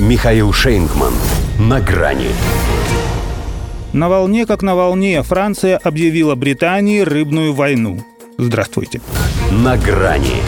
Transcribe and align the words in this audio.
Михаил 0.00 0.50
Шейнгман. 0.50 1.12
На 1.58 1.78
грани. 1.78 2.28
На 3.92 4.08
волне, 4.08 4.46
как 4.46 4.62
на 4.62 4.74
волне, 4.74 5.22
Франция 5.22 5.76
объявила 5.76 6.34
Британии 6.34 7.00
рыбную 7.00 7.52
войну. 7.52 8.02
Здравствуйте. 8.38 9.02
На 9.50 9.76
грани. 9.76 10.40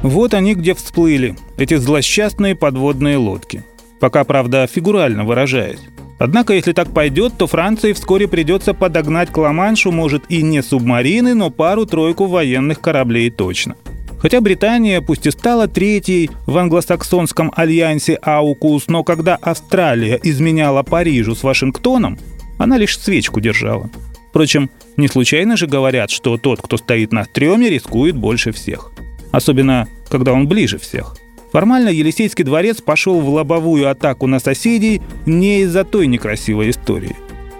Вот 0.00 0.32
они 0.32 0.54
где 0.54 0.72
всплыли, 0.72 1.36
эти 1.58 1.76
злосчастные 1.76 2.54
подводные 2.54 3.18
лодки. 3.18 3.62
Пока, 4.00 4.24
правда, 4.24 4.66
фигурально 4.72 5.24
выражаясь. 5.24 5.80
Однако, 6.18 6.54
если 6.54 6.72
так 6.72 6.94
пойдет, 6.94 7.34
то 7.36 7.46
Франции 7.46 7.92
вскоре 7.92 8.26
придется 8.26 8.72
подогнать 8.72 9.30
к 9.30 9.36
Ла-Маншу, 9.36 9.92
может, 9.92 10.24
и 10.30 10.40
не 10.40 10.62
субмарины, 10.62 11.34
но 11.34 11.50
пару-тройку 11.50 12.24
военных 12.24 12.80
кораблей 12.80 13.30
точно. 13.30 13.76
Хотя 14.24 14.40
Британия, 14.40 15.02
пусть 15.02 15.26
и 15.26 15.30
стала 15.30 15.68
третьей 15.68 16.30
в 16.46 16.56
англосаксонском 16.56 17.52
альянсе 17.54 18.14
АУКУС, 18.14 18.88
но 18.88 19.04
когда 19.04 19.36
Австралия 19.36 20.18
изменяла 20.22 20.82
Парижу 20.82 21.34
с 21.34 21.42
Вашингтоном, 21.42 22.18
она 22.56 22.78
лишь 22.78 22.98
свечку 22.98 23.40
держала. 23.40 23.90
Впрочем, 24.30 24.70
не 24.96 25.08
случайно 25.08 25.58
же 25.58 25.66
говорят, 25.66 26.10
что 26.10 26.38
тот, 26.38 26.62
кто 26.62 26.78
стоит 26.78 27.12
на 27.12 27.24
стреме, 27.24 27.68
рискует 27.68 28.16
больше 28.16 28.52
всех. 28.52 28.92
Особенно, 29.30 29.88
когда 30.08 30.32
он 30.32 30.48
ближе 30.48 30.78
всех. 30.78 31.16
Формально 31.52 31.90
Елисейский 31.90 32.44
дворец 32.44 32.80
пошел 32.80 33.20
в 33.20 33.28
лобовую 33.28 33.90
атаку 33.90 34.26
на 34.26 34.38
соседей 34.38 35.02
не 35.26 35.60
из-за 35.64 35.84
той 35.84 36.06
некрасивой 36.06 36.70
истории. 36.70 37.14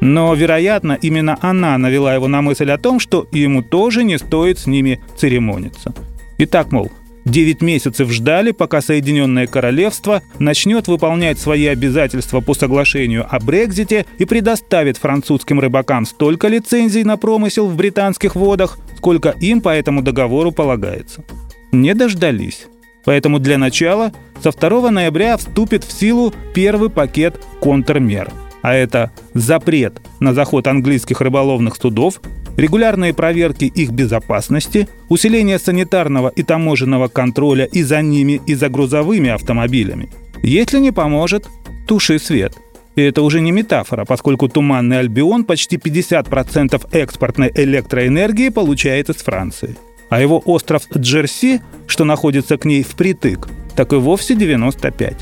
Но, 0.00 0.32
вероятно, 0.32 0.98
именно 1.02 1.36
она 1.42 1.76
навела 1.76 2.14
его 2.14 2.28
на 2.28 2.40
мысль 2.40 2.70
о 2.70 2.78
том, 2.78 2.98
что 2.98 3.28
ему 3.30 3.60
тоже 3.60 4.04
не 4.04 4.18
стоит 4.18 4.58
с 4.58 4.66
ними 4.66 5.02
церемониться– 5.18 5.94
Итак, 6.38 6.72
мол, 6.72 6.90
9 7.26 7.60
месяцев 7.60 8.10
ждали, 8.12 8.52
пока 8.52 8.80
Соединенное 8.80 9.46
Королевство 9.46 10.22
начнет 10.38 10.86
выполнять 10.86 11.38
свои 11.38 11.66
обязательства 11.66 12.40
по 12.40 12.54
соглашению 12.54 13.26
о 13.28 13.40
Брекзите 13.40 14.06
и 14.18 14.24
предоставит 14.24 14.96
французским 14.96 15.58
рыбакам 15.58 16.06
столько 16.06 16.46
лицензий 16.46 17.02
на 17.02 17.16
промысел 17.16 17.66
в 17.66 17.76
британских 17.76 18.36
водах, 18.36 18.78
сколько 18.96 19.30
им 19.30 19.60
по 19.60 19.70
этому 19.70 20.02
договору 20.02 20.52
полагается. 20.52 21.24
Не 21.72 21.94
дождались. 21.94 22.66
Поэтому 23.04 23.38
для 23.38 23.58
начала 23.58 24.12
со 24.42 24.52
2 24.52 24.90
ноября 24.90 25.36
вступит 25.36 25.84
в 25.84 25.92
силу 25.92 26.32
первый 26.54 26.90
пакет 26.90 27.40
контрмер. 27.60 28.30
А 28.62 28.74
это 28.74 29.12
запрет 29.34 30.00
на 30.20 30.34
заход 30.34 30.66
английских 30.66 31.20
рыболовных 31.20 31.76
судов 31.76 32.20
регулярные 32.56 33.14
проверки 33.14 33.64
их 33.64 33.90
безопасности, 33.90 34.88
усиление 35.08 35.58
санитарного 35.58 36.28
и 36.28 36.42
таможенного 36.42 37.08
контроля 37.08 37.64
и 37.64 37.82
за 37.82 38.02
ними, 38.02 38.40
и 38.46 38.54
за 38.54 38.68
грузовыми 38.68 39.30
автомобилями. 39.30 40.10
Если 40.42 40.78
не 40.78 40.92
поможет, 40.92 41.48
туши 41.86 42.18
свет. 42.18 42.54
И 42.96 43.02
это 43.02 43.22
уже 43.22 43.40
не 43.40 43.52
метафора, 43.52 44.04
поскольку 44.06 44.48
Туманный 44.48 44.98
Альбион 45.00 45.44
почти 45.44 45.76
50% 45.76 46.88
экспортной 46.92 47.52
электроэнергии 47.54 48.48
получает 48.48 49.10
из 49.10 49.16
Франции. 49.16 49.76
А 50.08 50.20
его 50.20 50.40
остров 50.44 50.84
Джерси, 50.96 51.60
что 51.86 52.04
находится 52.04 52.56
к 52.56 52.64
ней 52.64 52.82
впритык, 52.82 53.48
так 53.74 53.92
и 53.92 53.96
вовсе 53.96 54.34
95. 54.34 55.14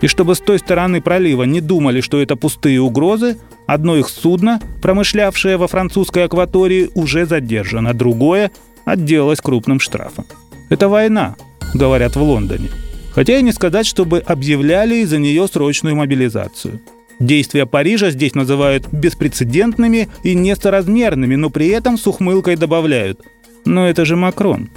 И 0.00 0.06
чтобы 0.06 0.34
с 0.34 0.40
той 0.40 0.58
стороны 0.58 1.00
пролива 1.00 1.44
не 1.44 1.60
думали, 1.60 2.00
что 2.00 2.20
это 2.20 2.34
пустые 2.34 2.80
угрозы, 2.80 3.36
одно 3.66 3.96
их 3.96 4.08
судно, 4.08 4.60
промышлявшее 4.82 5.56
во 5.56 5.68
французской 5.68 6.24
акватории, 6.24 6.90
уже 6.94 7.26
задержано, 7.26 7.94
другое 7.94 8.50
отделалось 8.84 9.40
крупным 9.40 9.80
штрафом. 9.80 10.26
Это 10.68 10.88
война, 10.88 11.36
говорят 11.74 12.16
в 12.16 12.22
Лондоне. 12.22 12.68
Хотя 13.12 13.38
и 13.38 13.42
не 13.42 13.52
сказать, 13.52 13.86
чтобы 13.86 14.18
объявляли 14.20 14.96
из-за 14.96 15.18
нее 15.18 15.46
срочную 15.48 15.96
мобилизацию. 15.96 16.80
Действия 17.18 17.66
Парижа 17.66 18.10
здесь 18.10 18.34
называют 18.34 18.88
беспрецедентными 18.92 20.08
и 20.22 20.34
несоразмерными, 20.34 21.34
но 21.34 21.50
при 21.50 21.68
этом 21.68 21.98
с 21.98 22.06
ухмылкой 22.06 22.56
добавляют. 22.56 23.20
Но 23.66 23.86
это 23.86 24.04
же 24.04 24.16
Макрон 24.16 24.70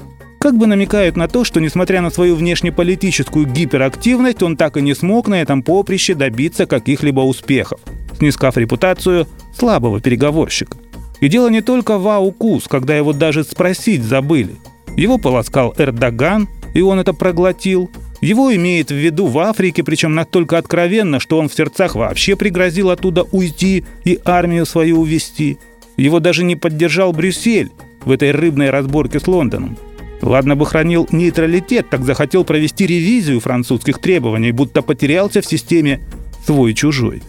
как 0.44 0.58
бы 0.58 0.68
намекают 0.68 1.16
на 1.16 1.30
то, 1.30 1.46
что 1.46 1.62
несмотря 1.62 2.02
на 2.02 2.10
свою 2.10 2.36
внешнеполитическую 2.36 3.46
гиперактивность, 3.46 4.44
он 4.44 4.58
так 4.58 4.76
и 4.76 4.82
не 4.82 4.94
смог 4.94 5.30
на 5.30 5.42
этом 5.42 5.64
поприще 5.64 6.16
добиться 6.16 6.66
каких-либо 6.66 7.22
успехов, 7.22 7.80
снискав 8.24 8.58
репутацию 8.58 9.28
слабого 9.54 10.00
переговорщика. 10.00 10.78
И 11.20 11.28
дело 11.28 11.50
не 11.50 11.62
только 11.62 11.98
в 11.98 12.08
Аукус, 12.08 12.68
когда 12.68 12.96
его 12.96 13.14
даже 13.14 13.44
спросить 13.44 14.04
забыли. 14.04 14.56
Его 14.96 15.18
полоскал 15.18 15.74
Эрдоган, 15.78 16.48
и 16.74 16.82
он 16.82 17.00
это 17.00 17.14
проглотил. 17.14 17.90
Его 18.22 18.56
имеет 18.56 18.90
в 18.90 18.96
виду 18.96 19.28
в 19.28 19.38
Африке, 19.40 19.84
причем 19.84 20.16
настолько 20.16 20.58
откровенно, 20.58 21.20
что 21.20 21.38
он 21.38 21.50
в 21.50 21.54
сердцах 21.54 21.96
вообще 21.96 22.36
пригрозил 22.36 22.90
оттуда 22.90 23.24
уйти 23.24 23.84
и 24.06 24.20
армию 24.24 24.66
свою 24.66 25.02
увести. 25.02 25.58
Его 25.98 26.20
даже 26.20 26.44
не 26.44 26.56
поддержал 26.56 27.12
Брюссель 27.12 27.72
в 28.06 28.12
этой 28.12 28.32
рыбной 28.32 28.70
разборке 28.70 29.20
с 29.20 29.28
Лондоном. 29.28 29.78
Ладно 30.22 30.56
бы 30.56 30.66
хранил 30.66 31.08
нейтралитет, 31.12 31.90
так 31.90 32.06
захотел 32.06 32.46
провести 32.46 32.88
ревизию 32.88 33.42
французских 33.42 34.00
требований, 34.00 34.54
будто 34.54 34.82
потерялся 34.82 35.42
в 35.42 35.46
системе 35.46 36.00
свой-чужой. 36.46 37.22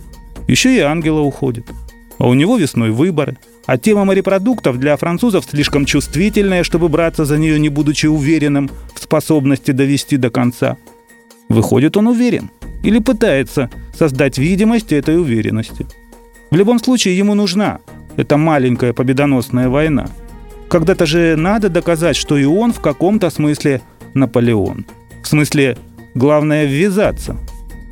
Еще 0.47 0.77
и 0.77 0.81
ангела 0.81 1.21
уходит. 1.21 1.67
А 2.19 2.29
у 2.29 2.35
него 2.35 2.57
весной 2.57 2.91
выборы. 2.91 3.37
А 3.67 3.79
тема 3.79 4.05
морепродуктов 4.05 4.79
для 4.79 4.97
французов 4.97 5.47
слишком 5.51 5.87
чувствительная, 5.87 6.65
чтобы 6.65 6.89
браться 6.89 7.25
за 7.25 7.39
нее, 7.39 7.59
не 7.59 7.71
будучи 7.71 8.07
уверенным 8.07 8.71
в 8.95 9.03
способности 9.03 9.71
довести 9.71 10.17
до 10.17 10.31
конца. 10.31 10.77
Выходит, 11.49 11.97
он 11.97 12.09
уверен. 12.09 12.51
Или 12.83 12.99
пытается 12.99 13.71
создать 13.97 14.39
видимость 14.39 14.93
этой 14.93 15.19
уверенности. 15.19 15.87
В 16.51 16.57
любом 16.57 16.79
случае, 16.79 17.17
ему 17.17 17.35
нужна 17.35 17.81
эта 18.17 18.37
маленькая 18.37 18.93
победоносная 18.93 19.69
война– 19.69 20.09
когда-то 20.75 21.07
же 21.07 21.37
надо 21.37 21.69
доказать, 21.69 22.17
что 22.17 22.37
и 22.37 22.45
он 22.45 22.73
в 22.73 22.81
каком-то 22.81 23.31
смысле 23.31 23.81
Наполеон. 24.15 24.87
В 25.23 25.29
смысле, 25.29 25.79
главное 26.17 26.65
ввязаться. 26.65 27.37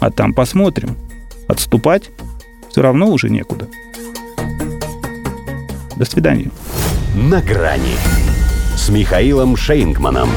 А 0.00 0.10
там 0.10 0.34
посмотрим. 0.34 0.96
Отступать 1.46 2.10
все 2.72 2.80
равно 2.80 3.10
уже 3.10 3.28
некуда. 3.28 3.68
До 5.94 6.06
свидания. 6.06 6.50
На 7.14 7.42
грани 7.42 7.96
с 8.76 8.88
Михаилом 8.88 9.56
Шейнгманом. 9.56 10.30